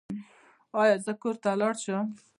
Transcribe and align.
ایا 0.79 0.95
زه 1.05 1.11
کور 1.21 1.35
ته 1.43 1.49
لاړ 1.61 1.73
شم؟ 1.83 2.07